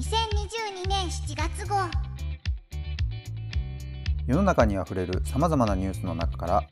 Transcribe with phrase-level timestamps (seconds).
[0.00, 1.76] 2022年7月号
[4.26, 6.62] 世の中にあふれるさまざまなニュースの中から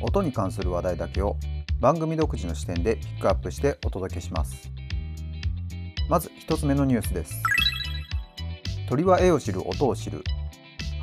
[0.00, 1.36] 音に関する話題だけを
[1.78, 4.70] 番組独自の視点でピックアップしてお届けします。
[6.08, 7.42] まず一つ目のニュースです。
[8.88, 10.24] 鳥は絵を知る音を知る。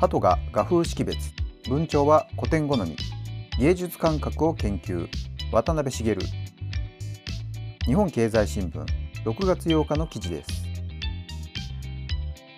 [0.00, 1.32] 鳩が画風識別。
[1.68, 2.96] 文鳥は古典好み。
[3.60, 5.08] 芸術感覚を研究。
[5.52, 6.16] 渡辺茂。
[7.86, 8.84] 日本経済新聞。
[9.24, 10.67] 6月8日の記事です。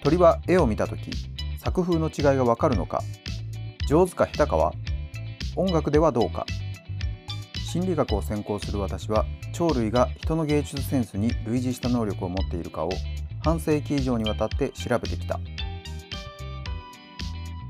[0.03, 1.11] 鳥は絵を見た時
[1.59, 3.03] 作風の違いがわかるのか
[3.87, 4.73] 上手か下手かは
[5.57, 6.47] 音楽ではどうか。
[7.71, 12.91] 心理学を専攻する私は鳥類が人の芸術センスに類似した能力を持っているかを
[13.45, 15.39] 半世紀以上にわたって調べてきた、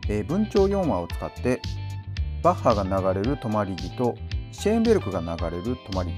[0.09, 1.61] えー、文鳥4話を使って
[2.43, 4.15] バッハが流れる止まり木と
[4.53, 6.13] シェーンベルクが流れる止まり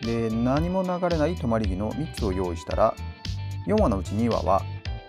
[0.00, 0.06] 木。
[0.06, 2.94] で何も流れない止まり木の3つを用意したら
[3.66, 4.62] 4話のうち2話は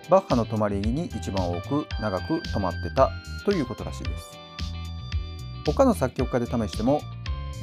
[0.09, 3.11] バッハの止まり木に一番多く長く止まってた
[3.43, 4.37] ということらしいです。
[5.65, 7.01] 他の作曲家で試しても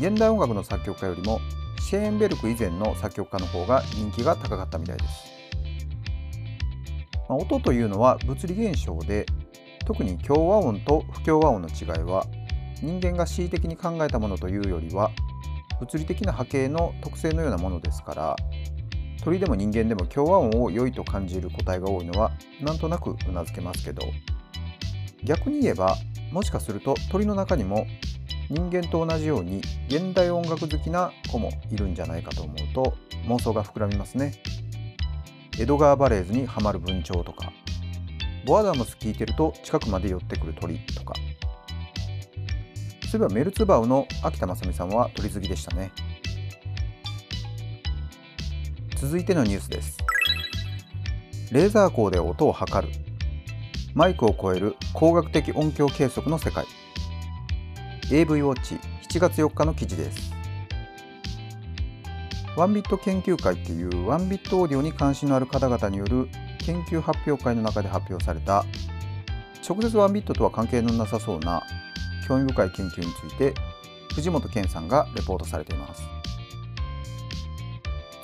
[0.00, 1.40] 現代音楽の作曲家よりも
[1.78, 5.08] シェーンベルク以前の作曲家の方が人気が高かったみたいです、
[7.28, 9.26] まあ、音というのは物理現象で
[9.86, 12.26] 特に共和音と不協和音の違いは
[12.82, 15.10] 人間が恣意的に考えたものというよりは
[15.80, 18.36] 物理的な波形の特性のようなものですから
[19.24, 24.02] 鳥でも人間でも共和音を良いと感じる個体が多いのはなんとなくうなずけますけど。
[25.24, 25.96] 逆に言えば
[26.32, 27.86] もしかすると鳥の中にも
[28.50, 32.94] 人間と同じように現代音楽好きな子もいるんじゃないかと思うと
[33.28, 34.34] 妄想が膨らみますね。
[35.60, 37.52] エドガー・バレーズにはまる文鳥とか
[38.46, 41.14] ボアダムス聞いてると近くまで寄ってくる鳥とか。
[43.10, 45.92] そういえばメルツバウの秋田正美さんは鳥好きでしたね。
[49.02, 49.98] 続いてのニュースです。
[51.50, 52.94] レーザー光で音を測る。
[53.94, 56.64] マイクを超える光学的音響計測の世界。
[58.12, 58.76] AV ウォッチ
[59.08, 60.32] 7月4日の記事です。
[62.56, 68.64] ワンビット研究会っていうワンビットオーディオに関心のある方々による研究発表会の中で発表された
[69.68, 71.64] 直接ワンビットとは関係のなさそうな
[72.28, 73.52] 興味深い研究について
[74.14, 76.21] 藤本健さんがレポートされています。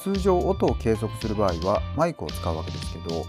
[0.03, 3.25] 通常音を計測する場合はマイクを使うわけですけど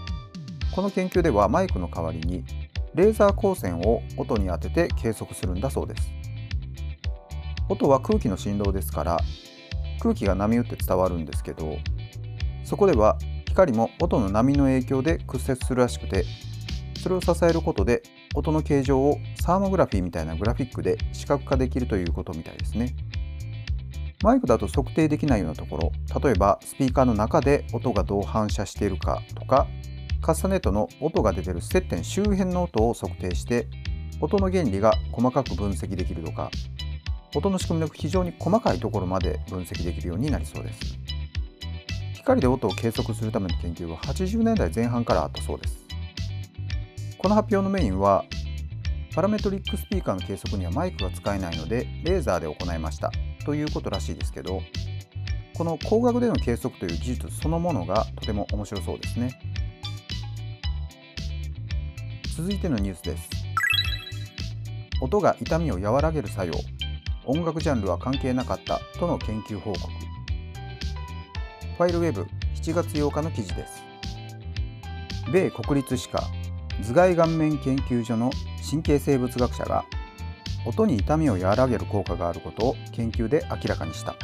[0.74, 2.44] この研究ではマイクの代わりに
[2.94, 6.12] レーザー光線を音に当てて計測するんだそうです
[7.68, 9.18] 音は空気の振動ですから
[10.00, 11.76] 空気が波打って伝わるんですけど
[12.64, 16.24] そこでは光も音の波の影響で屈折するらしくて
[17.02, 18.02] それを支えることで
[18.34, 22.94] 音の形状をサーモグラフィーみたいなグラフィックで視覚化できるということみたいですね。
[24.22, 29.66] マイクだと測定できないようなところ例えばスピーカーの中で音がどう反射しているかとか
[30.20, 33.66] カスタネットの音が出てる接点周辺の音を測定して
[34.20, 36.50] 音の原理が細かく分析できるとか
[37.34, 40.98] 音の仕組みの非常に細かいところまで分析できるようになりそうです。
[42.14, 45.86] 光で音を計測するための研究は80年代前半からあったそうです。
[47.18, 48.24] この発表のメインは
[49.14, 53.12] パラメトリックスピーカーの計測にはマイクが使えないのでレーザーで行いました。
[53.44, 54.62] ということらしいですけど
[55.54, 59.38] この光学での計測という技術そのものがとても面白そうですね。
[62.34, 63.28] 続いてのニュースです。
[65.02, 66.54] 音が痛みを和らげる作用。
[67.26, 68.80] 音楽ジャンルは関係なかった。
[68.98, 69.80] との研究報告。
[71.76, 72.26] ファイルウェブ。
[72.54, 73.82] 7月8日の記事です。
[75.30, 76.24] 米国立歯科。
[76.82, 78.30] 頭蓋顔面研究所の
[78.70, 79.84] 神経生物学者が
[80.66, 84.14] 音に痛みを和らげる効果があることを研究で明らかにした。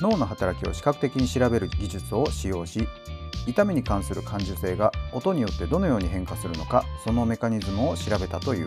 [0.00, 2.88] 脳の働きを視覚的に調べる技術を使用し
[3.46, 8.66] 痛みに関する感受性が音によってどのように変化するのかそのメカニズムを調べたという。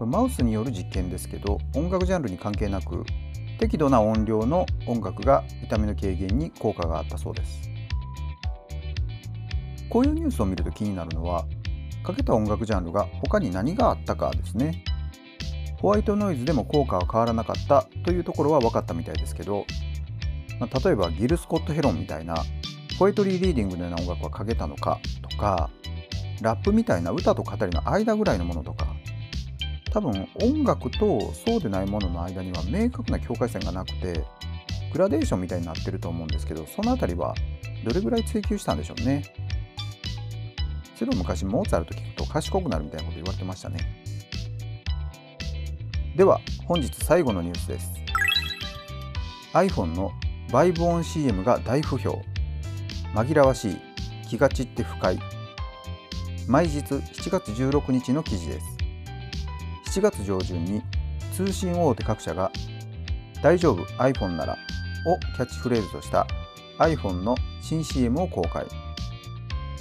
[0.00, 3.04] マウスによる実験ですけど音楽ジャンルに関係なく
[3.58, 7.68] 適度な音量の音楽が痛みの軽減に効果があったそうです。
[9.90, 11.44] こういうニュースを見ると気になるのは
[12.02, 14.84] かけた音楽ジャンルが他に何があったかですね。
[15.80, 19.64] ホワイトノイズでも効果は変わらなかったというところは分かったみたいですけど
[20.60, 22.36] まあ、例えばギル・スコット・ヘロンみたいな
[22.98, 25.70] ポエトリーリーディングのような音楽はかけたのかとか
[26.42, 28.86] ラップみたいな歌と語りの間ぐらいのものとか
[29.90, 34.22] 多分音楽とそうでないものの間には明確な境界線がなくて
[34.92, 37.34] グラデーションみたいになってると思うんですけどその辺りは
[37.84, 39.22] どれぐらい追求したんでしょうね。
[41.00, 43.78] それを昔モーツァルト聞くと賢くなるみたいなこと言われてましたね。
[46.14, 47.90] では本日最後のニュースです。
[49.54, 50.12] iPhone の
[50.52, 52.20] バイブオン CM が大不評。
[53.14, 53.76] 紛らわしい
[54.28, 55.18] 気が散って不快。
[56.46, 58.66] 毎日7月16日の記事です。
[59.98, 60.82] 7月上旬に
[61.34, 62.52] 通信大手各社が
[63.42, 64.52] 大丈夫 iPhone なら
[65.06, 66.26] をキャッチフレーズとした
[66.78, 68.89] iPhone の新 CM を公開。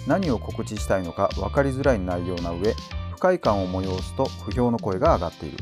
[0.08, 2.74] 何を告知したいのか分かりづらい内容な上
[3.12, 5.58] 不快感を催すと不評の声が上がっている。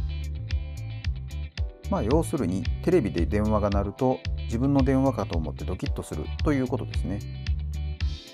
[1.89, 6.25] まあ要するにテレビで電話が鳴ると自分の電話かと思ってドキッとする。
[6.43, 7.19] ということですね。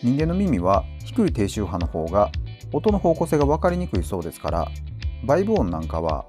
[0.04, 2.32] 人間の耳は低い低周波の方が
[2.74, 4.68] 音の方向性が分かりにくいそうですから
[5.24, 6.26] バイブ音なんかは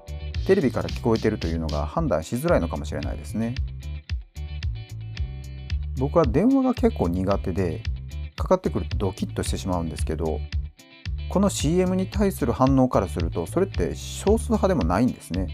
[0.47, 3.55] テレビから聞こえてるというのが判断しづらいのかもしれないですね。
[5.97, 7.81] 僕は電話が結構苦手で
[8.35, 10.39] かかってくるとドキッとしてしまうんですけど
[11.29, 15.47] この CM に対する反応からするとそれって少数派でもないんですね。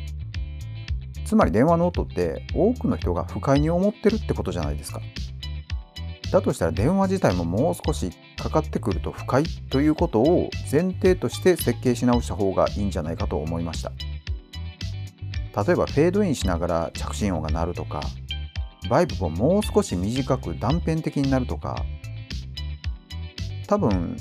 [1.25, 4.99] つまり電話の音って多くの人が不快に思ってるってことじゃないですか。
[6.31, 13.91] だとしたら電話自体ももう少しかかってくると不快ということを前提として設計し直した方がいいんじゃないかと思いました。
[15.65, 18.01] 例えばフェードインしながら着信音が鳴るとか
[18.89, 21.85] バイブももう少し短く断片的になるとか
[23.71, 24.17] 多分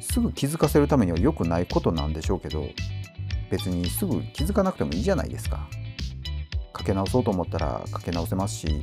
[0.00, 2.66] すぐ気づかせるためには良くないことなんでしょうけど
[3.48, 5.68] 別にすぐ気づかなくてもいいじゃないですか。
[6.72, 8.82] かけ直そうと思ったらかけ直せますし。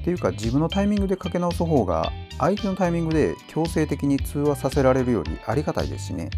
[0.00, 6.30] っていうか自分のタイミングでかけ直す方が相手のタイミングで強制的に通話させられるよりありがたいですしね。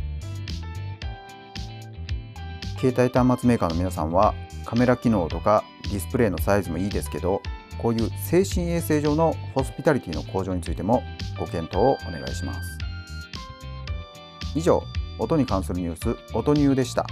[2.79, 4.35] 携帯端末メーカーの皆さんは
[4.67, 7.41] カメラ機能とかディスプレイのサイズもいいですけど
[7.81, 11.03] こういう精神衛生上のホスピタリティの向上についても
[11.39, 12.79] ご検討をお願いします
[14.55, 14.83] 以上
[15.19, 17.07] 音に関するニュース音ニューでした。